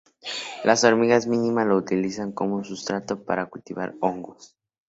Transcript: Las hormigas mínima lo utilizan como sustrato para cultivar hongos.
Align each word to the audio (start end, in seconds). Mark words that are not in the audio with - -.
Las 0.63 0.83
hormigas 0.83 1.27
mínima 1.27 1.63
lo 1.63 1.77
utilizan 1.77 2.31
como 2.31 2.63
sustrato 2.63 3.23
para 3.23 3.45
cultivar 3.45 3.93
hongos. 4.01 4.55